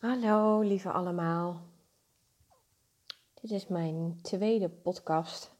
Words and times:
Hallo 0.00 0.60
lieve 0.60 0.90
allemaal. 0.90 1.60
Dit 3.40 3.50
is 3.50 3.66
mijn 3.66 4.18
tweede 4.22 4.68
podcast. 4.68 5.50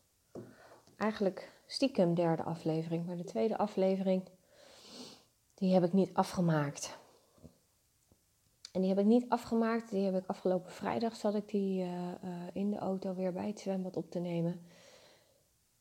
Eigenlijk 0.96 1.52
stiekem 1.66 2.14
derde 2.14 2.42
aflevering, 2.42 3.06
maar 3.06 3.16
de 3.16 3.24
tweede 3.24 3.58
aflevering 3.58 4.22
die 5.54 5.74
heb 5.74 5.84
ik 5.84 5.92
niet 5.92 6.14
afgemaakt. 6.14 6.98
En 8.72 8.80
die 8.80 8.88
heb 8.88 8.98
ik 8.98 9.04
niet 9.04 9.28
afgemaakt, 9.28 9.90
die 9.90 10.04
heb 10.04 10.22
ik 10.22 10.26
afgelopen 10.26 10.72
vrijdag 10.72 11.16
zat 11.16 11.34
ik 11.34 11.48
die 11.48 11.82
uh, 11.82 11.90
uh, 11.90 12.12
in 12.52 12.70
de 12.70 12.78
auto 12.78 13.14
weer 13.14 13.32
bij 13.32 13.46
het 13.46 13.60
zwembad 13.60 13.96
op 13.96 14.10
te 14.10 14.18
nemen. 14.18 14.66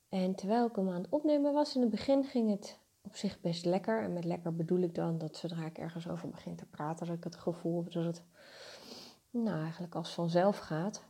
En 0.09 0.35
terwijl 0.35 0.67
ik 0.67 0.75
hem 0.75 0.89
aan 0.89 1.01
het 1.01 1.11
opnemen 1.11 1.53
was, 1.53 1.75
in 1.75 1.81
het 1.81 1.89
begin 1.89 2.23
ging 2.23 2.49
het 2.49 2.79
op 3.09 3.15
zich 3.15 3.41
best 3.41 3.65
lekker. 3.65 4.03
En 4.03 4.13
met 4.13 4.23
lekker 4.23 4.55
bedoel 4.55 4.79
ik 4.79 4.95
dan 4.95 5.17
dat 5.17 5.37
zodra 5.37 5.65
ik 5.65 5.77
ergens 5.77 6.07
over 6.07 6.29
begin 6.29 6.55
te 6.55 6.65
praten, 6.65 7.07
dat 7.07 7.15
ik 7.15 7.23
het 7.23 7.35
gevoel 7.35 7.83
heb 7.83 7.91
dat 7.91 8.03
het 8.03 8.23
nou, 9.29 9.61
eigenlijk 9.61 9.95
als 9.95 10.13
vanzelf 10.13 10.57
gaat. 10.57 11.03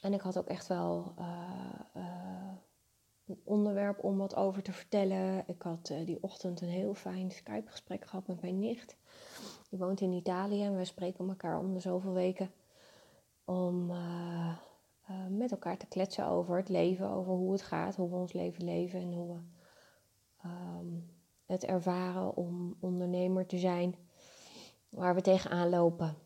En 0.00 0.12
ik 0.12 0.20
had 0.20 0.38
ook 0.38 0.46
echt 0.46 0.66
wel 0.66 1.14
uh, 1.18 1.26
uh, 1.96 2.52
een 3.26 3.40
onderwerp 3.44 4.04
om 4.04 4.16
wat 4.18 4.34
over 4.34 4.62
te 4.62 4.72
vertellen. 4.72 5.44
Ik 5.46 5.62
had 5.62 5.90
uh, 5.92 6.06
die 6.06 6.22
ochtend 6.22 6.60
een 6.60 6.68
heel 6.68 6.94
fijn 6.94 7.30
Skype-gesprek 7.30 8.04
gehad 8.04 8.26
met 8.26 8.40
mijn 8.40 8.58
nicht. 8.58 8.96
Die 9.70 9.78
woont 9.78 10.00
in 10.00 10.12
Italië 10.12 10.62
en 10.62 10.74
wij 10.74 10.84
spreken 10.84 11.28
elkaar 11.28 11.58
om 11.58 11.72
de 11.72 11.80
zoveel 11.80 12.12
weken 12.12 12.50
om 13.44 13.92
met 15.28 15.50
elkaar 15.50 15.76
te 15.76 15.86
kletsen 15.86 16.26
over 16.26 16.56
het 16.56 16.68
leven, 16.68 17.10
over 17.10 17.32
hoe 17.32 17.52
het 17.52 17.62
gaat, 17.62 17.96
hoe 17.96 18.10
we 18.10 18.16
ons 18.16 18.32
leven 18.32 18.64
leven 18.64 19.00
en 19.00 19.12
hoe 19.12 19.34
we 19.34 19.40
um, 20.80 21.10
het 21.46 21.64
ervaren 21.64 22.36
om 22.36 22.76
ondernemer 22.80 23.46
te 23.46 23.58
zijn, 23.58 23.94
waar 24.88 25.14
we 25.14 25.20
tegenaan 25.20 25.68
lopen. 25.68 26.16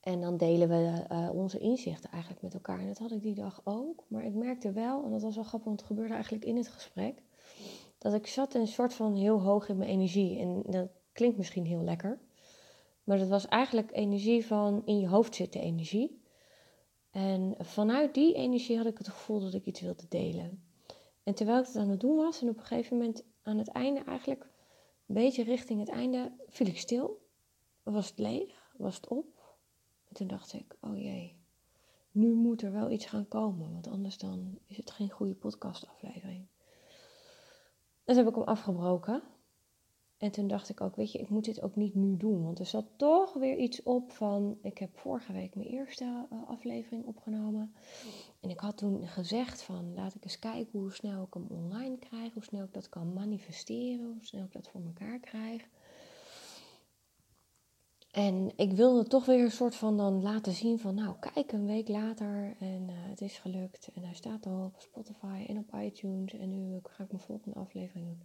En 0.00 0.20
dan 0.20 0.36
delen 0.36 0.68
we 0.68 1.04
uh, 1.12 1.28
onze 1.32 1.58
inzichten 1.58 2.10
eigenlijk 2.10 2.42
met 2.42 2.54
elkaar. 2.54 2.78
En 2.78 2.86
dat 2.86 2.98
had 2.98 3.10
ik 3.10 3.22
die 3.22 3.34
dag 3.34 3.60
ook. 3.64 4.04
Maar 4.08 4.24
ik 4.24 4.34
merkte 4.34 4.72
wel, 4.72 5.04
en 5.04 5.10
dat 5.10 5.22
was 5.22 5.34
wel 5.34 5.44
grappig, 5.44 5.68
want 5.68 5.80
het 5.80 5.88
gebeurde 5.88 6.14
eigenlijk 6.14 6.44
in 6.44 6.56
het 6.56 6.68
gesprek, 6.68 7.22
dat 7.98 8.14
ik 8.14 8.26
zat 8.26 8.54
een 8.54 8.66
soort 8.66 8.94
van 8.94 9.14
heel 9.14 9.42
hoog 9.42 9.68
in 9.68 9.76
mijn 9.76 9.90
energie. 9.90 10.38
En 10.38 10.62
dat 10.66 10.88
klinkt 11.12 11.36
misschien 11.36 11.64
heel 11.64 11.82
lekker. 11.82 12.18
Maar 13.04 13.18
dat 13.18 13.28
was 13.28 13.46
eigenlijk 13.46 13.90
energie 13.92 14.46
van 14.46 14.82
in 14.84 14.98
je 14.98 15.08
hoofd 15.08 15.34
zitten 15.34 15.60
energie. 15.60 16.20
En 17.10 17.54
vanuit 17.58 18.14
die 18.14 18.34
energie 18.34 18.76
had 18.76 18.86
ik 18.86 18.98
het 18.98 19.08
gevoel 19.08 19.40
dat 19.40 19.54
ik 19.54 19.66
iets 19.66 19.80
wilde 19.80 20.08
delen. 20.08 20.62
En 21.22 21.34
terwijl 21.34 21.60
ik 21.60 21.66
het 21.66 21.76
aan 21.76 21.88
het 21.88 22.00
doen 22.00 22.16
was, 22.16 22.42
en 22.42 22.48
op 22.48 22.56
een 22.56 22.64
gegeven 22.64 22.96
moment 22.96 23.24
aan 23.42 23.58
het 23.58 23.68
einde 23.68 24.00
eigenlijk, 24.00 24.42
een 25.06 25.14
beetje 25.14 25.42
richting 25.42 25.80
het 25.80 25.88
einde, 25.88 26.32
viel 26.48 26.66
ik 26.66 26.78
stil. 26.78 27.26
Was 27.82 28.08
het 28.08 28.18
leeg? 28.18 28.74
Was 28.76 28.96
het 28.96 29.08
op? 29.08 29.56
En 30.08 30.14
toen 30.14 30.26
dacht 30.26 30.52
ik, 30.52 30.76
oh 30.80 30.96
jee, 30.96 31.36
nu 32.10 32.32
moet 32.32 32.62
er 32.62 32.72
wel 32.72 32.90
iets 32.90 33.06
gaan 33.06 33.28
komen, 33.28 33.72
want 33.72 33.86
anders 33.86 34.18
dan 34.18 34.58
is 34.66 34.76
het 34.76 34.90
geen 34.90 35.10
goede 35.10 35.34
podcastaflevering. 35.34 36.46
Dus 38.04 38.16
heb 38.16 38.28
ik 38.28 38.34
hem 38.34 38.44
afgebroken. 38.44 39.22
En 40.22 40.30
toen 40.30 40.46
dacht 40.46 40.68
ik 40.68 40.80
ook, 40.80 40.96
weet 40.96 41.12
je, 41.12 41.18
ik 41.18 41.28
moet 41.28 41.44
dit 41.44 41.62
ook 41.62 41.76
niet 41.76 41.94
nu 41.94 42.16
doen. 42.16 42.44
Want 42.44 42.58
er 42.58 42.66
zat 42.66 42.84
toch 42.96 43.32
weer 43.32 43.56
iets 43.56 43.82
op 43.82 44.12
van, 44.12 44.58
ik 44.62 44.78
heb 44.78 44.98
vorige 44.98 45.32
week 45.32 45.54
mijn 45.54 45.68
eerste 45.68 46.26
uh, 46.32 46.38
aflevering 46.48 47.06
opgenomen. 47.06 47.74
En 48.40 48.50
ik 48.50 48.60
had 48.60 48.76
toen 48.76 49.06
gezegd 49.06 49.62
van, 49.62 49.94
laat 49.94 50.14
ik 50.14 50.24
eens 50.24 50.38
kijken 50.38 50.78
hoe 50.78 50.92
snel 50.92 51.22
ik 51.22 51.34
hem 51.34 51.46
online 51.48 51.98
krijg. 51.98 52.34
Hoe 52.34 52.44
snel 52.44 52.64
ik 52.64 52.72
dat 52.72 52.88
kan 52.88 53.12
manifesteren. 53.12 54.04
Hoe 54.04 54.24
snel 54.24 54.44
ik 54.44 54.52
dat 54.52 54.68
voor 54.68 54.80
elkaar 54.84 55.18
krijg. 55.18 55.68
En 58.10 58.52
ik 58.56 58.72
wilde 58.72 59.08
toch 59.08 59.24
weer 59.24 59.44
een 59.44 59.50
soort 59.50 59.74
van 59.74 59.96
dan 59.96 60.22
laten 60.22 60.52
zien 60.52 60.78
van, 60.78 60.94
nou 60.94 61.14
kijk 61.20 61.52
een 61.52 61.66
week 61.66 61.88
later 61.88 62.56
en 62.58 62.82
uh, 62.82 62.94
het 62.94 63.20
is 63.20 63.38
gelukt. 63.38 63.90
En 63.94 64.04
hij 64.04 64.14
staat 64.14 64.46
al 64.46 64.64
op 64.64 64.74
Spotify 64.78 65.44
en 65.48 65.58
op 65.58 65.74
iTunes 65.80 66.32
en 66.32 66.50
nu 66.50 66.80
ga 66.82 67.04
ik 67.04 67.12
mijn 67.12 67.24
volgende 67.24 67.58
aflevering 67.58 68.06
doen. 68.06 68.22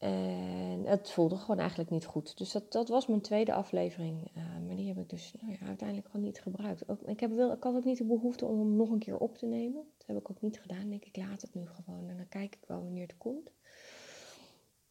En 0.00 0.82
het 0.84 1.10
voelde 1.10 1.36
gewoon 1.36 1.58
eigenlijk 1.58 1.90
niet 1.90 2.04
goed. 2.04 2.38
Dus 2.38 2.52
dat, 2.52 2.72
dat 2.72 2.88
was 2.88 3.06
mijn 3.06 3.20
tweede 3.20 3.52
aflevering. 3.52 4.30
Uh, 4.36 4.42
maar 4.66 4.76
die 4.76 4.88
heb 4.88 4.98
ik 4.98 5.08
dus 5.08 5.34
nou 5.40 5.52
ja, 5.52 5.66
uiteindelijk 5.66 6.08
gewoon 6.10 6.26
niet 6.26 6.40
gebruikt. 6.40 6.88
Ook, 6.88 7.00
ik, 7.02 7.20
heb 7.20 7.30
wel, 7.32 7.52
ik 7.52 7.62
had 7.62 7.74
ook 7.74 7.84
niet 7.84 7.98
de 7.98 8.04
behoefte 8.04 8.46
om 8.46 8.58
hem 8.58 8.76
nog 8.76 8.90
een 8.90 8.98
keer 8.98 9.18
op 9.18 9.38
te 9.38 9.46
nemen. 9.46 9.84
Dat 9.98 10.06
heb 10.06 10.16
ik 10.16 10.30
ook 10.30 10.40
niet 10.40 10.60
gedaan. 10.60 10.88
Denk 10.88 11.04
ik, 11.04 11.16
laat 11.16 11.42
het 11.42 11.54
nu 11.54 11.66
gewoon. 11.66 12.08
En 12.08 12.16
dan 12.16 12.28
kijk 12.28 12.54
ik 12.54 12.64
wel 12.66 12.82
wanneer 12.82 13.06
het 13.06 13.18
komt. 13.18 13.50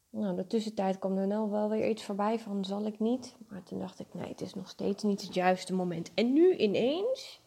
Nou, 0.09 0.35
de 0.35 0.47
tussentijd 0.47 0.99
kwam 0.99 1.17
er 1.17 1.27
nou 1.27 1.49
wel 1.49 1.69
weer 1.69 1.89
iets 1.89 2.03
voorbij 2.03 2.39
van 2.39 2.65
zal 2.65 2.85
ik 2.85 2.99
niet. 2.99 3.35
Maar 3.47 3.63
toen 3.63 3.79
dacht 3.79 3.99
ik, 3.99 4.13
nee, 4.13 4.29
het 4.29 4.41
is 4.41 4.53
nog 4.53 4.69
steeds 4.69 5.03
niet 5.03 5.21
het 5.21 5.33
juiste 5.33 5.73
moment. 5.73 6.13
En 6.13 6.33
nu 6.33 6.55
ineens, 6.55 7.41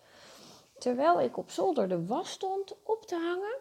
terwijl 0.79 1.21
ik 1.21 1.37
op 1.37 1.51
zolder 1.51 1.89
de 1.89 2.07
was 2.07 2.31
stond 2.31 2.77
op 2.83 3.07
te 3.07 3.15
hangen, 3.15 3.57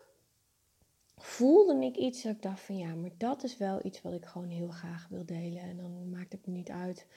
voelde 1.24 1.86
ik 1.86 1.96
iets 1.96 2.22
dat 2.22 2.36
ik 2.36 2.42
dacht 2.42 2.60
van 2.60 2.78
ja, 2.78 2.96
maar 2.96 3.12
dat 3.18 3.44
is 3.44 3.58
wel 3.58 3.86
iets 3.86 4.02
wat 4.02 4.14
ik 4.14 4.26
gewoon 4.26 4.50
heel 4.50 4.70
graag 4.70 5.08
wil 5.10 5.26
delen. 5.26 5.62
En 5.62 5.78
dan 5.78 6.10
maakt 6.10 6.32
het 6.32 6.46
me 6.46 6.54
niet 6.54 6.70
uit 6.70 7.08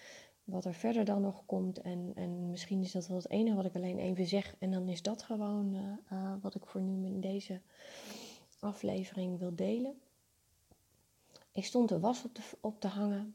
wat 0.45 0.65
er 0.65 0.75
verder 0.75 1.05
dan 1.05 1.23
nog 1.23 1.47
komt. 1.47 1.81
En, 1.81 2.13
en 2.15 2.51
misschien 2.51 2.81
is 2.81 2.93
dat 2.93 3.07
wel 3.07 3.17
het 3.17 3.31
enige 3.31 3.57
wat 3.57 3.65
ik 3.65 3.75
alleen 3.75 3.99
even 3.99 4.27
zeg. 4.27 4.57
En 4.59 4.71
dan 4.71 4.89
is 4.89 5.03
dat 5.03 5.23
gewoon 5.23 5.75
uh, 5.75 5.83
uh, 6.13 6.35
wat 6.41 6.55
ik 6.55 6.67
voor 6.67 6.81
nu 6.81 7.07
in 7.07 7.21
deze 7.21 7.61
aflevering 8.59 9.39
wil 9.39 9.55
delen. 9.55 10.01
Ik 11.53 11.65
stond 11.65 11.89
de 11.89 12.01
was 12.01 12.25
op 12.25 12.35
te, 12.35 12.43
op 12.61 12.81
te 12.81 12.89
hangen. 12.89 13.35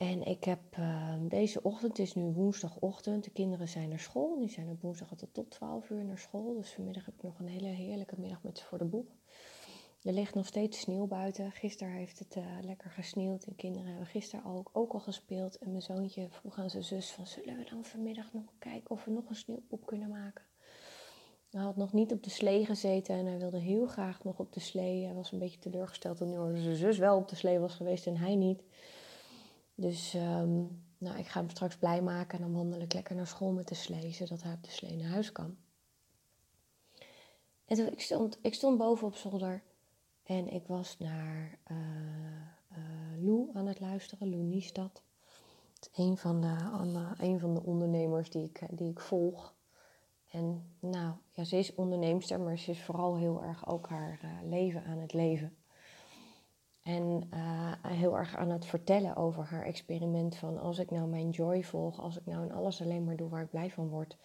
En 0.00 0.22
ik 0.22 0.44
heb 0.44 0.76
uh, 0.78 1.14
deze 1.28 1.62
ochtend, 1.62 1.96
het 1.96 2.06
is 2.06 2.14
nu 2.14 2.22
woensdagochtend, 2.22 3.24
de 3.24 3.30
kinderen 3.30 3.68
zijn 3.68 3.88
naar 3.88 3.98
school. 3.98 4.38
Die 4.38 4.48
zijn 4.48 4.68
op 4.68 4.80
woensdag 4.80 5.10
altijd 5.10 5.34
tot 5.34 5.50
12 5.50 5.90
uur 5.90 6.04
naar 6.04 6.18
school. 6.18 6.54
Dus 6.54 6.72
vanmiddag 6.72 7.04
heb 7.04 7.14
ik 7.14 7.22
nog 7.22 7.38
een 7.38 7.48
hele 7.48 7.66
heerlijke 7.66 8.14
middag 8.18 8.42
met 8.42 8.58
ze 8.58 8.64
voor 8.64 8.78
de 8.78 8.84
boek. 8.84 9.10
Er 10.02 10.12
ligt 10.12 10.34
nog 10.34 10.46
steeds 10.46 10.80
sneeuw 10.80 11.06
buiten. 11.06 11.52
Gisteren 11.52 11.92
heeft 11.92 12.18
het 12.18 12.36
uh, 12.36 12.44
lekker 12.60 12.90
gesneeuwd. 12.90 13.44
En 13.44 13.56
kinderen 13.56 13.88
hebben 13.88 14.06
gisteren 14.06 14.44
ook, 14.44 14.70
ook 14.72 14.92
al 14.92 15.00
gespeeld. 15.00 15.58
En 15.58 15.70
mijn 15.70 15.82
zoontje 15.82 16.28
vroeg 16.30 16.58
aan 16.58 16.70
zijn 16.70 16.84
zus 16.84 17.10
van... 17.10 17.26
zullen 17.26 17.56
we 17.56 17.64
dan 17.70 17.84
vanmiddag 17.84 18.32
nog 18.32 18.52
kijken 18.58 18.90
of 18.90 19.04
we 19.04 19.10
nog 19.10 19.28
een 19.28 19.34
sneeuwpop 19.34 19.86
kunnen 19.86 20.08
maken? 20.08 20.44
Hij 21.50 21.62
had 21.62 21.76
nog 21.76 21.92
niet 21.92 22.12
op 22.12 22.22
de 22.22 22.30
slee 22.30 22.66
gezeten 22.66 23.14
en 23.14 23.26
hij 23.26 23.38
wilde 23.38 23.58
heel 23.58 23.86
graag 23.86 24.24
nog 24.24 24.38
op 24.38 24.52
de 24.52 24.60
slee. 24.60 25.04
Hij 25.04 25.14
was 25.14 25.32
een 25.32 25.38
beetje 25.38 25.58
teleurgesteld 25.58 26.16
toen 26.16 26.56
zijn 26.56 26.76
zus 26.76 26.98
wel 26.98 27.16
op 27.16 27.28
de 27.28 27.36
slee 27.36 27.58
was 27.58 27.74
geweest 27.74 28.06
en 28.06 28.16
hij 28.16 28.34
niet. 28.34 28.62
Dus 29.80 30.14
um, 30.14 30.82
nou, 30.98 31.18
ik 31.18 31.26
ga 31.26 31.40
hem 31.40 31.50
straks 31.50 31.76
blij 31.76 32.02
maken 32.02 32.38
en 32.38 32.44
dan 32.44 32.54
wandel 32.54 32.80
ik 32.80 32.92
lekker 32.92 33.14
naar 33.14 33.26
school 33.26 33.52
met 33.52 33.68
de 33.68 33.74
slee, 33.74 34.12
zodat 34.12 34.42
hij 34.42 34.52
op 34.52 34.64
de 34.64 34.70
slee 34.70 34.96
naar 34.96 35.10
huis 35.10 35.32
kan. 35.32 35.56
En 37.64 37.76
toen, 37.76 37.86
ik, 37.86 38.00
stond, 38.00 38.38
ik 38.42 38.54
stond 38.54 38.78
boven 38.78 39.06
op 39.06 39.14
zolder 39.14 39.62
en 40.22 40.48
ik 40.48 40.66
was 40.66 40.98
naar 40.98 41.58
uh, 41.70 43.24
Lou 43.24 43.50
aan 43.52 43.66
het 43.66 43.80
luisteren, 43.80 44.30
Lou 44.30 44.42
Niestad. 44.42 45.02
Een 45.94 46.16
van 46.16 46.40
de, 46.40 47.14
een 47.18 47.40
van 47.40 47.54
de 47.54 47.62
ondernemers 47.62 48.30
die 48.30 48.44
ik, 48.44 48.66
die 48.70 48.90
ik 48.90 49.00
volg. 49.00 49.54
En 50.30 50.74
nou, 50.80 51.14
ja, 51.30 51.44
ze 51.44 51.56
is 51.56 51.74
onderneemster, 51.74 52.40
maar 52.40 52.58
ze 52.58 52.70
is 52.70 52.82
vooral 52.82 53.16
heel 53.16 53.42
erg 53.42 53.68
ook 53.68 53.88
haar 53.88 54.20
uh, 54.24 54.48
leven 54.50 54.84
aan 54.84 54.98
het 54.98 55.12
leven. 55.12 55.56
En 56.82 57.28
uh, 57.34 57.72
heel 57.86 58.16
erg 58.16 58.36
aan 58.36 58.50
het 58.50 58.66
vertellen 58.66 59.16
over 59.16 59.44
haar 59.44 59.64
experiment 59.64 60.36
van 60.36 60.58
als 60.58 60.78
ik 60.78 60.90
nou 60.90 61.08
mijn 61.08 61.30
joy 61.30 61.62
volg, 61.62 62.00
als 62.00 62.16
ik 62.16 62.26
nou 62.26 62.44
in 62.44 62.52
alles 62.52 62.82
alleen 62.82 63.04
maar 63.04 63.16
doe 63.16 63.28
waar 63.28 63.42
ik 63.42 63.50
blij 63.50 63.70
van 63.70 63.88
word, 63.88 64.16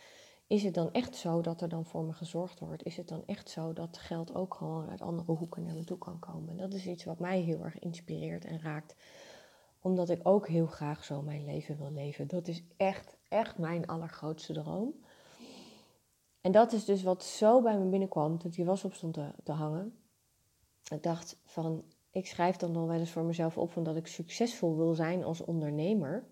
is 0.48 0.64
het 0.64 0.74
dan 0.74 0.92
echt 0.92 1.16
zo 1.16 1.42
dat 1.42 1.62
er 1.62 1.70
dan 1.70 1.86
voor 1.86 2.04
me 2.04 2.14
gezorgd 2.14 2.60
wordt? 2.60 2.84
Is 2.84 2.98
het 2.98 3.08
dan 3.08 3.24
echt 3.26 3.50
zo 3.50 3.74
dat 3.74 3.98
geld 3.98 4.36
ook 4.36 4.54
gewoon 4.54 4.90
uit 4.90 5.02
andere 5.02 5.32
hoeken 5.32 5.64
naar 5.64 5.76
me 5.76 5.84
toe 5.84 5.98
kan 5.98 6.20
komen? 6.20 6.58
Dat 6.58 6.74
is 6.74 6.88
iets 6.88 7.04
wat 7.04 7.20
mij 7.20 7.40
heel 7.40 7.64
erg 7.64 7.80
inspireert 7.80 8.46
en 8.46 8.62
raakt, 8.62 8.96
omdat 9.82 10.10
ik 10.10 10.20
ook 10.24 10.48
heel 10.48 10.68
graag 10.68 11.04
zo 11.04 11.22
mijn 11.22 11.46
leven 11.46 11.78
wil 11.78 11.92
leven. 11.92 12.28
Dat 12.28 12.48
is 12.48 12.64
echt, 12.78 13.18
echt 13.28 13.58
mijn 13.58 13.88
allergrootste 13.88 14.54
droom. 14.54 14.94
En 16.42 16.52
dat 16.52 16.72
is 16.74 16.86
dus 16.86 17.04
wat 17.04 17.24
zo 17.24 17.62
bij 17.62 17.78
me 17.78 17.86
binnenkwam 17.90 18.38
toen 18.38 18.52
die 18.52 18.66
was 18.66 18.84
op 18.84 18.94
stond 18.94 19.14
te, 19.14 19.32
te 19.44 19.52
hangen. 19.52 19.98
Ik 20.92 21.04
dacht 21.04 21.38
van, 21.46 21.84
ik 22.16 22.28
schrijf 22.28 22.56
dan 22.56 22.72
nog 22.72 22.88
wel 22.88 23.00
eens 23.00 23.12
voor 23.12 23.24
mezelf 23.24 23.58
op 23.58 23.72
van 23.72 23.84
dat 23.84 23.96
ik 23.96 24.08
succesvol 24.08 24.76
wil 24.76 24.94
zijn 24.94 25.24
als 25.24 25.42
ondernemer. 25.42 26.28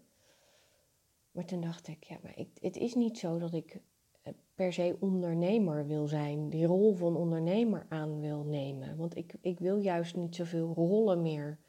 Maar 1.31 1.45
toen 1.45 1.61
dacht 1.61 1.87
ik, 1.87 2.03
ja, 2.03 2.17
maar 2.23 2.37
ik, 2.37 2.49
het 2.61 2.75
is 2.75 2.93
niet 2.93 3.17
zo 3.17 3.37
dat 3.37 3.53
ik 3.53 3.81
eh, 4.21 4.33
per 4.55 4.73
se 4.73 4.97
ondernemer 4.99 5.87
wil 5.87 6.07
zijn, 6.07 6.49
die 6.49 6.65
rol 6.65 6.93
van 6.93 7.15
ondernemer 7.15 7.85
aan 7.89 8.19
wil 8.19 8.43
nemen. 8.43 8.97
Want 8.97 9.15
ik, 9.15 9.35
ik 9.41 9.59
wil 9.59 9.77
juist 9.77 10.15
niet 10.15 10.35
zoveel 10.35 10.73
rollen 10.73 11.21
meer 11.21 11.59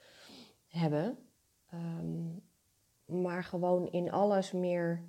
hebben, 0.69 1.19
um, 1.75 2.43
maar 3.05 3.44
gewoon 3.44 3.88
in 3.90 4.11
alles 4.11 4.52
meer, 4.52 5.05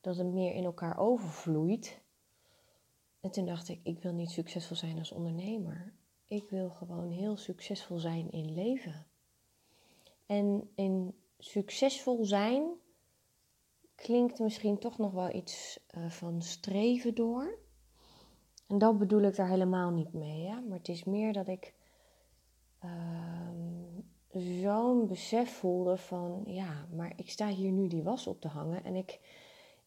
dat 0.00 0.16
het 0.16 0.32
meer 0.32 0.54
in 0.54 0.64
elkaar 0.64 0.98
overvloeit. 0.98 2.00
En 3.20 3.30
toen 3.30 3.46
dacht 3.46 3.68
ik, 3.68 3.80
ik 3.82 4.02
wil 4.02 4.12
niet 4.12 4.30
succesvol 4.30 4.76
zijn 4.76 4.98
als 4.98 5.12
ondernemer. 5.12 5.96
Ik 6.28 6.50
wil 6.50 6.70
gewoon 6.70 7.10
heel 7.10 7.36
succesvol 7.36 7.98
zijn 7.98 8.30
in 8.30 8.54
leven. 8.54 9.06
En 10.26 10.70
in 10.74 11.14
succesvol 11.38 12.24
zijn 12.24 12.70
klinkt 13.94 14.38
misschien 14.38 14.78
toch 14.78 14.98
nog 14.98 15.12
wel 15.12 15.34
iets 15.34 15.80
uh, 15.96 16.10
van 16.10 16.42
streven 16.42 17.14
door. 17.14 17.58
En 18.66 18.78
dat 18.78 18.98
bedoel 18.98 19.22
ik 19.22 19.36
daar 19.36 19.48
helemaal 19.48 19.90
niet 19.90 20.12
mee. 20.12 20.46
Hè? 20.46 20.60
Maar 20.60 20.78
het 20.78 20.88
is 20.88 21.04
meer 21.04 21.32
dat 21.32 21.48
ik 21.48 21.74
uh, 22.84 23.48
zo'n 24.62 25.06
besef 25.06 25.50
voelde 25.50 25.96
van 25.96 26.42
ja, 26.46 26.86
maar 26.94 27.12
ik 27.16 27.30
sta 27.30 27.48
hier 27.48 27.72
nu 27.72 27.88
die 27.88 28.02
was 28.02 28.26
op 28.26 28.40
te 28.40 28.48
hangen. 28.48 28.84
En 28.84 28.94
ik, 28.94 29.20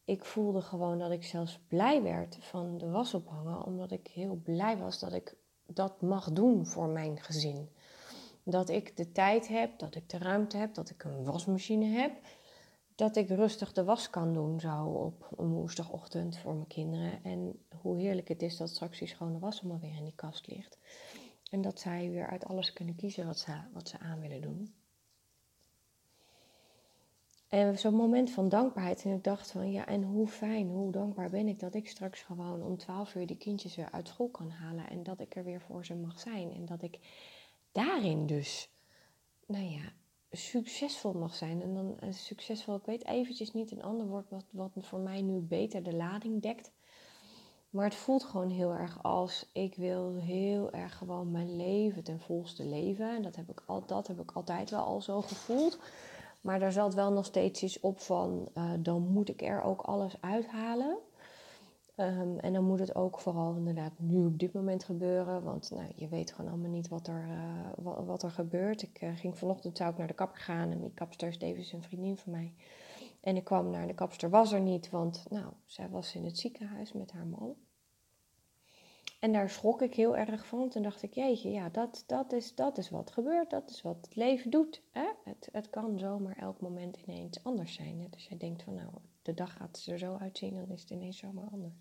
ik 0.04 0.24
voelde 0.24 0.60
gewoon 0.60 0.98
dat 0.98 1.10
ik 1.10 1.24
zelfs 1.24 1.60
blij 1.68 2.02
werd 2.02 2.38
van 2.40 2.78
de 2.78 2.90
was 2.90 3.14
ophangen. 3.14 3.64
Omdat 3.64 3.90
ik 3.90 4.06
heel 4.06 4.34
blij 4.34 4.78
was 4.78 4.98
dat 4.98 5.12
ik 5.12 5.36
dat 5.74 6.00
mag 6.00 6.32
doen 6.32 6.66
voor 6.66 6.88
mijn 6.88 7.20
gezin. 7.20 7.68
Dat 8.42 8.68
ik 8.68 8.96
de 8.96 9.12
tijd 9.12 9.48
heb, 9.48 9.78
dat 9.78 9.94
ik 9.94 10.08
de 10.08 10.18
ruimte 10.18 10.56
heb, 10.56 10.74
dat 10.74 10.90
ik 10.90 11.04
een 11.04 11.24
wasmachine 11.24 11.86
heb. 11.86 12.12
Dat 12.94 13.16
ik 13.16 13.28
rustig 13.28 13.72
de 13.72 13.84
was 13.84 14.10
kan 14.10 14.32
doen 14.32 14.60
zo 14.60 14.84
op 14.84 15.28
een 15.36 15.48
woensdagochtend 15.48 16.38
voor 16.38 16.54
mijn 16.54 16.66
kinderen. 16.66 17.24
En 17.24 17.64
hoe 17.80 17.98
heerlijk 17.98 18.28
het 18.28 18.42
is 18.42 18.56
dat 18.56 18.68
straks 18.68 18.98
die 18.98 19.08
schone 19.08 19.38
was 19.38 19.60
allemaal 19.60 19.80
weer 19.80 19.96
in 19.96 20.04
die 20.04 20.14
kast 20.14 20.46
ligt. 20.46 20.78
En 21.50 21.60
dat 21.60 21.80
zij 21.80 22.10
weer 22.10 22.26
uit 22.26 22.44
alles 22.44 22.72
kunnen 22.72 22.96
kiezen 22.96 23.26
wat 23.26 23.38
ze, 23.38 23.52
wat 23.72 23.88
ze 23.88 23.98
aan 23.98 24.20
willen 24.20 24.40
doen. 24.40 24.74
En 27.52 27.78
zo'n 27.78 27.94
moment 27.94 28.30
van 28.30 28.48
dankbaarheid. 28.48 29.04
En 29.04 29.14
ik 29.14 29.24
dacht 29.24 29.50
van 29.50 29.72
ja, 29.72 29.86
en 29.86 30.02
hoe 30.02 30.28
fijn, 30.28 30.68
hoe 30.68 30.92
dankbaar 30.92 31.30
ben 31.30 31.48
ik 31.48 31.60
dat 31.60 31.74
ik 31.74 31.88
straks 31.88 32.22
gewoon 32.22 32.62
om 32.62 32.78
12 32.78 33.14
uur 33.14 33.26
die 33.26 33.36
kindjes 33.36 33.76
weer 33.76 33.88
uit 33.90 34.08
school 34.08 34.28
kan 34.28 34.50
halen. 34.50 34.88
En 34.88 35.02
dat 35.02 35.20
ik 35.20 35.36
er 35.36 35.44
weer 35.44 35.60
voor 35.60 35.84
ze 35.84 35.94
mag 35.94 36.20
zijn. 36.20 36.52
En 36.52 36.64
dat 36.64 36.82
ik 36.82 36.98
daarin 37.72 38.26
dus, 38.26 38.68
nou 39.46 39.64
ja, 39.64 39.92
succesvol 40.30 41.12
mag 41.12 41.34
zijn. 41.34 41.62
En 41.62 41.74
dan 41.74 41.96
uh, 42.04 42.12
succesvol, 42.12 42.76
ik 42.76 42.84
weet 42.84 43.04
eventjes 43.06 43.52
niet 43.52 43.70
een 43.70 43.82
ander 43.82 44.06
woord 44.06 44.30
wat, 44.30 44.44
wat 44.50 44.72
voor 44.76 45.00
mij 45.00 45.22
nu 45.22 45.38
beter 45.38 45.82
de 45.82 45.94
lading 45.94 46.42
dekt. 46.42 46.72
Maar 47.70 47.84
het 47.84 47.94
voelt 47.94 48.24
gewoon 48.24 48.50
heel 48.50 48.72
erg 48.72 49.02
als 49.02 49.48
ik 49.52 49.74
wil 49.74 50.14
heel 50.14 50.70
erg 50.70 50.96
gewoon 50.98 51.30
mijn 51.30 51.56
leven 51.56 52.02
ten 52.02 52.20
volste 52.20 52.64
leven. 52.64 53.16
En 53.16 53.22
dat 53.22 53.36
heb 53.36 53.50
ik, 53.50 53.62
al, 53.66 53.86
dat 53.86 54.06
heb 54.06 54.20
ik 54.20 54.30
altijd 54.32 54.70
wel 54.70 54.84
al 54.84 55.00
zo 55.00 55.20
gevoeld. 55.22 55.78
Maar 56.42 56.58
daar 56.58 56.72
zat 56.72 56.94
wel 56.94 57.12
nog 57.12 57.24
steeds 57.24 57.62
iets 57.62 57.80
op 57.80 58.00
van, 58.00 58.48
uh, 58.54 58.72
dan 58.78 59.08
moet 59.08 59.28
ik 59.28 59.42
er 59.42 59.62
ook 59.62 59.80
alles 59.80 60.20
uithalen. 60.20 60.98
Um, 61.96 62.38
en 62.38 62.52
dan 62.52 62.64
moet 62.64 62.78
het 62.78 62.94
ook 62.94 63.20
vooral 63.20 63.54
inderdaad 63.54 63.92
nu 63.96 64.26
op 64.26 64.38
dit 64.38 64.52
moment 64.52 64.84
gebeuren. 64.84 65.42
Want 65.42 65.70
nou, 65.70 65.92
je 65.96 66.08
weet 66.08 66.32
gewoon 66.32 66.50
allemaal 66.50 66.70
niet 66.70 66.88
wat 66.88 67.06
er, 67.06 67.26
uh, 67.28 67.94
wat, 68.06 68.22
er 68.22 68.30
gebeurt. 68.30 68.82
Ik 68.82 69.02
uh, 69.02 69.16
ging 69.16 69.38
vanochtend 69.38 69.76
zou 69.76 69.90
ik 69.90 69.98
naar 69.98 70.06
de 70.06 70.14
kapper 70.14 70.40
gaan. 70.40 70.70
En 70.70 70.80
die 70.80 70.94
kapster 70.94 71.42
is 71.42 71.72
een 71.72 71.82
vriendin 71.82 72.16
van 72.16 72.32
mij. 72.32 72.54
En 73.20 73.36
ik 73.36 73.44
kwam 73.44 73.70
naar 73.70 73.86
de 73.86 73.94
kapster, 73.94 74.30
was 74.30 74.52
er 74.52 74.60
niet. 74.60 74.90
Want 74.90 75.26
nou, 75.30 75.52
zij 75.64 75.88
was 75.88 76.14
in 76.14 76.24
het 76.24 76.38
ziekenhuis 76.38 76.92
met 76.92 77.12
haar 77.12 77.26
man. 77.26 77.54
En 79.22 79.32
daar 79.32 79.50
schrok 79.50 79.82
ik 79.82 79.94
heel 79.94 80.16
erg 80.16 80.46
van. 80.46 80.68
Toen 80.68 80.82
dacht 80.82 81.02
ik, 81.02 81.14
jeetje, 81.14 81.50
ja, 81.50 81.68
dat, 81.68 82.04
dat, 82.06 82.32
is, 82.32 82.54
dat 82.54 82.78
is 82.78 82.90
wat 82.90 83.10
gebeurt. 83.10 83.50
Dat 83.50 83.70
is 83.70 83.82
wat 83.82 83.96
het 84.00 84.16
leven 84.16 84.50
doet. 84.50 84.82
Hè? 84.90 85.08
Het, 85.24 85.48
het 85.52 85.70
kan 85.70 85.98
zomaar 85.98 86.36
elk 86.36 86.60
moment 86.60 86.96
ineens 87.06 87.44
anders 87.44 87.74
zijn. 87.74 88.00
Hè? 88.00 88.06
Dus 88.10 88.26
jij 88.26 88.38
denkt 88.38 88.62
van, 88.62 88.74
nou, 88.74 88.88
de 89.22 89.34
dag 89.34 89.56
gaat 89.56 89.86
er 89.86 89.98
zo 89.98 90.16
uitzien, 90.16 90.54
dan 90.54 90.70
is 90.70 90.80
het 90.80 90.90
ineens 90.90 91.18
zomaar 91.18 91.48
anders. 91.52 91.74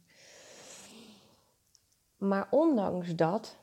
Maar 2.17 2.47
ondanks 2.51 3.15
dat, 3.15 3.57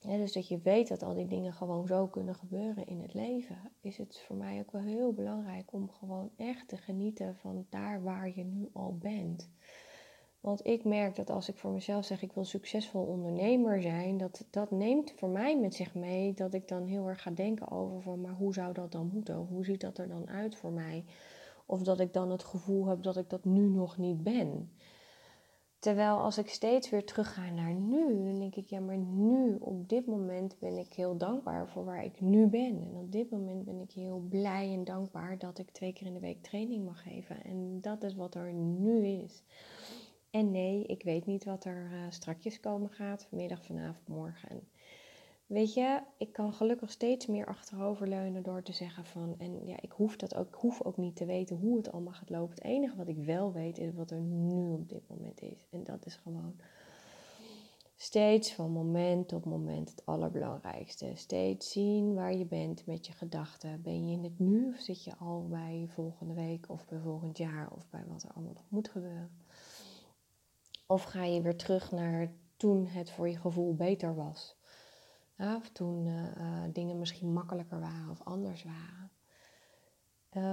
dus 0.00 0.32
dat 0.32 0.48
je 0.48 0.58
weet 0.58 0.88
dat 0.88 1.02
al 1.02 1.14
die 1.14 1.26
dingen 1.26 1.52
gewoon 1.52 1.86
zo 1.86 2.06
kunnen 2.06 2.34
gebeuren 2.34 2.86
in 2.86 3.00
het 3.00 3.14
leven, 3.14 3.72
is 3.80 3.98
het 3.98 4.18
voor 4.26 4.36
mij 4.36 4.58
ook 4.58 4.70
wel 4.70 4.82
heel 4.82 5.12
belangrijk 5.12 5.72
om 5.72 5.90
gewoon 5.90 6.30
echt 6.36 6.68
te 6.68 6.76
genieten 6.76 7.36
van 7.36 7.66
daar 7.70 8.02
waar 8.02 8.36
je 8.36 8.44
nu 8.44 8.68
al 8.72 8.96
bent. 8.98 9.50
Want 10.40 10.66
ik 10.66 10.84
merk 10.84 11.16
dat 11.16 11.30
als 11.30 11.48
ik 11.48 11.56
voor 11.56 11.70
mezelf 11.70 12.04
zeg 12.04 12.22
ik 12.22 12.32
wil 12.32 12.44
succesvol 12.44 13.02
ondernemer 13.02 13.82
zijn, 13.82 14.18
dat 14.18 14.46
dat 14.50 14.70
neemt 14.70 15.12
voor 15.16 15.28
mij 15.28 15.58
met 15.58 15.74
zich 15.74 15.94
mee 15.94 16.34
dat 16.34 16.54
ik 16.54 16.68
dan 16.68 16.84
heel 16.84 17.08
erg 17.08 17.22
ga 17.22 17.30
denken 17.30 17.70
over 17.70 18.02
van 18.02 18.20
maar 18.20 18.34
hoe 18.34 18.54
zou 18.54 18.72
dat 18.72 18.92
dan 18.92 19.10
moeten? 19.12 19.34
Hoe 19.34 19.64
ziet 19.64 19.80
dat 19.80 19.98
er 19.98 20.08
dan 20.08 20.28
uit 20.28 20.56
voor 20.56 20.72
mij? 20.72 21.04
Of 21.66 21.82
dat 21.82 22.00
ik 22.00 22.12
dan 22.12 22.30
het 22.30 22.44
gevoel 22.44 22.86
heb 22.86 23.02
dat 23.02 23.16
ik 23.16 23.30
dat 23.30 23.44
nu 23.44 23.68
nog 23.68 23.98
niet 23.98 24.22
ben. 24.22 24.70
Terwijl 25.80 26.16
als 26.16 26.38
ik 26.38 26.48
steeds 26.48 26.90
weer 26.90 27.04
terugga 27.04 27.50
naar 27.50 27.74
nu, 27.74 28.24
dan 28.24 28.38
denk 28.38 28.54
ik, 28.54 28.66
ja, 28.66 28.80
maar 28.80 28.96
nu, 28.96 29.56
op 29.60 29.88
dit 29.88 30.06
moment 30.06 30.56
ben 30.58 30.78
ik 30.78 30.92
heel 30.92 31.16
dankbaar 31.16 31.68
voor 31.68 31.84
waar 31.84 32.04
ik 32.04 32.20
nu 32.20 32.46
ben. 32.46 32.80
En 32.80 32.94
op 32.94 33.12
dit 33.12 33.30
moment 33.30 33.64
ben 33.64 33.80
ik 33.80 33.92
heel 33.92 34.18
blij 34.28 34.72
en 34.72 34.84
dankbaar 34.84 35.38
dat 35.38 35.58
ik 35.58 35.70
twee 35.70 35.92
keer 35.92 36.06
in 36.06 36.14
de 36.14 36.20
week 36.20 36.42
training 36.42 36.84
mag 36.84 37.02
geven. 37.02 37.44
En 37.44 37.80
dat 37.80 38.02
is 38.02 38.14
wat 38.14 38.34
er 38.34 38.52
nu 38.52 39.06
is. 39.06 39.42
En 40.30 40.50
nee, 40.50 40.84
ik 40.84 41.02
weet 41.02 41.26
niet 41.26 41.44
wat 41.44 41.64
er 41.64 41.90
uh, 41.92 42.10
strakjes 42.10 42.60
komen 42.60 42.90
gaat, 42.90 43.24
vanmiddag, 43.24 43.64
vanavond, 43.64 44.08
morgen. 44.08 44.48
En 44.48 44.68
weet 45.46 45.74
je, 45.74 46.00
ik 46.18 46.32
kan 46.32 46.52
gelukkig 46.52 46.90
steeds 46.90 47.26
meer 47.26 47.46
achteroverleunen 47.46 48.42
door 48.42 48.62
te 48.62 48.72
zeggen 48.72 49.04
van, 49.04 49.34
en 49.38 49.66
ja, 49.66 49.76
ik 49.80 49.92
hoef 49.92 50.16
dat 50.16 50.34
ook, 50.34 50.46
ik 50.46 50.54
hoef 50.54 50.82
ook 50.82 50.96
niet 50.96 51.16
te 51.16 51.24
weten 51.24 51.56
hoe 51.56 51.76
het 51.76 51.92
allemaal 51.92 52.12
gaat 52.12 52.30
lopen. 52.30 52.54
Het 52.54 52.64
enige 52.64 52.96
wat 52.96 53.08
ik 53.08 53.16
wel 53.16 53.52
weet 53.52 53.78
is 53.78 53.94
wat 53.94 54.10
er 54.10 54.20
nu 54.20 54.72
op 54.72 54.88
dit 54.88 55.08
moment 55.08 55.40
is. 55.40 55.66
En 55.70 55.84
dat 55.84 56.06
is 56.06 56.16
gewoon 56.16 56.60
steeds 57.96 58.54
van 58.54 58.70
moment 58.70 59.28
tot 59.28 59.44
moment 59.44 59.90
het 59.90 60.06
allerbelangrijkste. 60.06 61.10
Steeds 61.14 61.70
zien 61.70 62.14
waar 62.14 62.34
je 62.34 62.46
bent 62.46 62.86
met 62.86 63.06
je 63.06 63.12
gedachten. 63.12 63.82
Ben 63.82 64.06
je 64.06 64.12
in 64.12 64.24
het 64.24 64.38
nu 64.38 64.68
of 64.68 64.80
zit 64.80 65.04
je 65.04 65.16
al 65.16 65.48
bij 65.48 65.86
volgende 65.88 66.34
week 66.34 66.68
of 66.68 66.86
bij 66.86 66.98
volgend 66.98 67.38
jaar 67.38 67.70
of 67.72 67.88
bij 67.88 68.04
wat 68.08 68.22
er 68.22 68.32
allemaal 68.32 68.52
nog 68.52 68.64
moet 68.68 68.88
gebeuren? 68.88 69.30
Of 70.90 71.02
ga 71.02 71.24
je 71.24 71.42
weer 71.42 71.56
terug 71.56 71.90
naar 71.90 72.32
toen 72.56 72.86
het 72.86 73.10
voor 73.10 73.28
je 73.28 73.36
gevoel 73.36 73.74
beter 73.74 74.14
was? 74.14 74.56
of 75.36 75.70
toen 75.72 76.06
uh, 76.06 76.36
uh, 76.36 76.62
dingen 76.72 76.98
misschien 76.98 77.32
makkelijker 77.32 77.80
waren 77.80 78.10
of 78.10 78.22
anders 78.22 78.64
waren. 78.64 79.10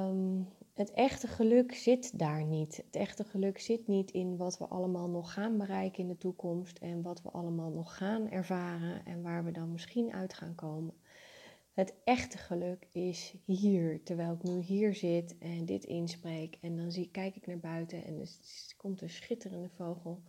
Um, 0.09 0.47
het 0.73 0.91
echte 0.91 1.27
geluk 1.27 1.73
zit 1.73 2.19
daar 2.19 2.43
niet. 2.43 2.75
Het 2.75 2.95
echte 2.95 3.23
geluk 3.23 3.59
zit 3.59 3.87
niet 3.87 4.11
in 4.11 4.37
wat 4.37 4.57
we 4.57 4.67
allemaal 4.67 5.09
nog 5.09 5.33
gaan 5.33 5.57
bereiken 5.57 5.99
in 5.99 6.07
de 6.07 6.17
toekomst 6.17 6.77
en 6.77 7.01
wat 7.01 7.21
we 7.21 7.29
allemaal 7.29 7.71
nog 7.71 7.97
gaan 7.97 8.29
ervaren 8.29 9.05
en 9.05 9.21
waar 9.21 9.43
we 9.43 9.51
dan 9.51 9.71
misschien 9.71 10.13
uit 10.13 10.33
gaan 10.33 10.55
komen. 10.55 10.93
Het 11.77 11.93
echte 12.03 12.37
geluk 12.37 12.87
is 12.91 13.35
hier, 13.45 14.03
terwijl 14.03 14.33
ik 14.33 14.43
nu 14.43 14.59
hier 14.59 14.95
zit 14.95 15.37
en 15.37 15.65
dit 15.65 15.83
inspreek. 15.83 16.57
En 16.61 16.75
dan 16.75 16.91
zie, 16.91 17.11
kijk 17.11 17.35
ik 17.35 17.47
naar 17.47 17.59
buiten 17.59 18.05
en 18.05 18.19
er 18.19 18.29
komt 18.77 19.01
een 19.01 19.09
schitterende 19.09 19.69
vogel. 19.69 20.21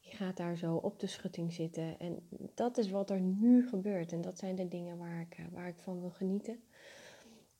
Die 0.00 0.12
gaat 0.12 0.36
daar 0.36 0.56
zo 0.56 0.74
op 0.74 1.00
de 1.00 1.06
schutting 1.06 1.52
zitten. 1.52 1.98
En 1.98 2.28
dat 2.54 2.78
is 2.78 2.90
wat 2.90 3.10
er 3.10 3.20
nu 3.20 3.68
gebeurt. 3.68 4.12
En 4.12 4.20
dat 4.20 4.38
zijn 4.38 4.54
de 4.54 4.68
dingen 4.68 4.98
waar 4.98 5.20
ik, 5.20 5.46
waar 5.52 5.68
ik 5.68 5.78
van 5.78 6.00
wil 6.00 6.10
genieten. 6.10 6.62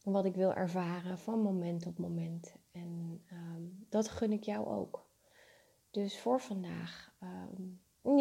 Wat 0.03 0.25
ik 0.25 0.35
wil 0.35 0.55
ervaren 0.55 1.19
van 1.19 1.41
moment 1.41 1.87
op 1.87 1.99
moment. 1.99 2.55
En 2.73 3.23
um, 3.33 3.87
dat 3.89 4.09
gun 4.09 4.33
ik 4.33 4.43
jou 4.43 4.67
ook. 4.67 5.07
Dus 5.91 6.21
voor 6.21 6.41
vandaag 6.41 7.13
ieder 7.21 7.38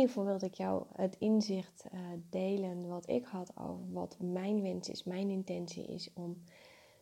geval 0.06 0.26
wilde 0.26 0.46
ik 0.46 0.54
jou 0.54 0.86
het 0.94 1.16
inzicht 1.20 1.86
uh, 1.94 2.00
delen 2.30 2.88
wat 2.88 3.10
ik 3.10 3.26
had 3.26 3.58
over 3.58 3.92
wat 3.92 4.18
mijn 4.20 4.62
wens 4.62 4.90
is, 4.90 5.04
mijn 5.04 5.30
intentie 5.30 5.86
is 5.86 6.10
om 6.14 6.44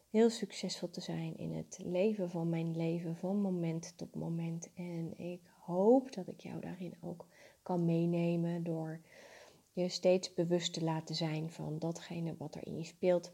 heel 0.09 0.29
succesvol 0.29 0.89
te 0.89 1.01
zijn 1.01 1.37
in 1.37 1.51
het 1.51 1.79
leven 1.83 2.29
van 2.29 2.49
mijn 2.49 2.77
leven, 2.77 3.15
van 3.15 3.41
moment 3.41 3.93
tot 3.97 4.15
moment. 4.15 4.69
En 4.73 5.17
ik 5.17 5.41
hoop 5.59 6.13
dat 6.13 6.27
ik 6.27 6.39
jou 6.39 6.59
daarin 6.59 6.93
ook 7.01 7.27
kan 7.63 7.85
meenemen 7.85 8.63
door 8.63 9.01
je 9.71 9.89
steeds 9.89 10.33
bewust 10.33 10.73
te 10.73 10.83
laten 10.83 11.15
zijn 11.15 11.51
van 11.51 11.79
datgene 11.79 12.35
wat 12.37 12.55
er 12.55 12.67
in 12.67 12.77
je 12.77 12.83
speelt 12.83 13.33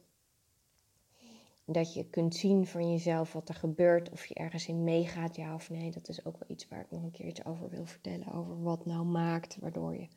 dat 1.65 1.93
je 1.93 2.09
kunt 2.09 2.35
zien 2.35 2.67
van 2.67 2.91
jezelf 2.91 3.33
wat 3.33 3.49
er 3.49 3.55
gebeurt, 3.55 4.09
of 4.09 4.25
je 4.25 4.33
ergens 4.33 4.67
in 4.67 4.83
meegaat, 4.83 5.35
ja 5.35 5.53
of 5.53 5.69
nee. 5.69 5.91
Dat 5.91 6.09
is 6.09 6.25
ook 6.25 6.37
wel 6.39 6.49
iets 6.49 6.67
waar 6.67 6.79
ik 6.81 6.91
nog 6.91 7.03
een 7.03 7.11
keer 7.11 7.27
iets 7.27 7.45
over 7.45 7.69
wil 7.69 7.85
vertellen. 7.85 8.31
Over 8.33 8.61
wat 8.61 8.85
nou 8.85 9.05
maakt, 9.05 9.57
waardoor 9.59 9.95
je 9.95 10.07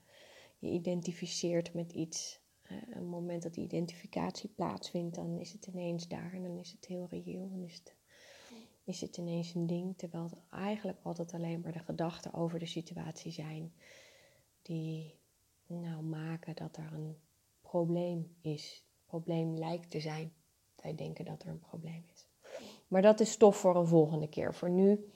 je 0.59 0.71
identificeert 0.71 1.75
met 1.75 1.93
iets. 1.93 2.43
Uh, 2.71 2.79
op 3.01 3.07
moment 3.07 3.43
dat 3.43 3.55
die 3.55 3.65
identificatie 3.65 4.51
plaatsvindt, 4.51 5.15
dan 5.15 5.39
is 5.39 5.53
het 5.53 5.67
ineens 5.67 6.09
daar 6.09 6.33
en 6.33 6.43
dan 6.43 6.59
is 6.59 6.73
het 6.73 6.87
heel 6.87 7.07
reëel. 7.11 7.49
Dan 7.49 7.63
is 7.63 7.75
het, 7.75 7.95
is 8.85 9.01
het 9.01 9.17
ineens 9.17 9.55
een 9.55 9.67
ding, 9.67 9.99
terwijl 9.99 10.25
het 10.25 10.39
eigenlijk 10.51 10.99
altijd 11.03 11.33
alleen 11.35 11.61
maar 11.61 11.73
de 11.73 11.79
gedachten 11.79 12.35
over 12.35 12.59
de 12.59 12.67
situatie 12.67 13.33
zijn 13.33 13.73
die 14.63 15.19
nou 15.67 16.03
maken 16.03 16.55
dat 16.55 16.77
er 16.77 16.93
een 16.93 17.17
probleem 17.61 18.37
is. 18.41 18.85
Probleem 19.07 19.59
lijkt 19.59 19.91
te 19.91 20.01
zijn 20.01 20.33
wij 20.85 20.95
denken 20.95 21.25
dat 21.25 21.43
er 21.43 21.49
een 21.49 21.61
probleem 21.61 22.05
is. 22.14 22.26
Maar 22.88 23.03
dat 23.03 23.21
is 23.21 23.31
stof 23.31 23.57
voor 23.57 23.76
een 23.76 23.87
volgende 23.87 24.29
keer. 24.29 24.55
Voor 24.55 24.71
nu 24.71 25.12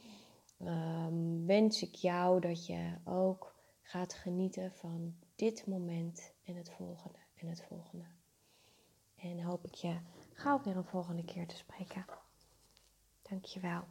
um, 0.61 1.47
wens 1.47 1.83
ik 1.83 1.95
jou 1.95 2.41
dat 2.41 2.67
je 2.67 2.95
ook 3.05 3.55
gaat 3.83 4.15
genieten 4.15 4.73
van 4.73 5.15
dit 5.37 5.67
moment 5.67 6.33
en 6.45 6.57
het 6.57 6.71
volgende 6.71 7.19
en 7.35 7.49
het 7.49 7.63
volgende. 7.63 8.05
En 9.17 9.43
hoop 9.43 9.65
ik 9.65 9.75
je 9.75 9.97
gauw 10.33 10.63
weer 10.63 10.77
een 10.77 10.85
volgende 10.85 11.25
keer 11.25 11.47
te 11.47 11.57
spreken. 11.57 12.05
Dankjewel. 13.23 13.85